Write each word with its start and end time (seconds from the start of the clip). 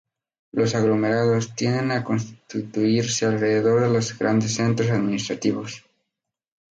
Los 0.51 0.73
aglomerados 0.73 1.53
tienden 1.53 1.91
a 1.91 2.03
constituirse 2.03 3.27
alrededor 3.27 3.81
de 3.81 3.93
los 3.93 4.17
grandes 4.17 4.55
centros 4.55 4.89
administrativos. 4.89 5.85